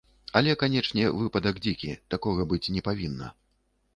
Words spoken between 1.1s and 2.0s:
выпадак дзікі,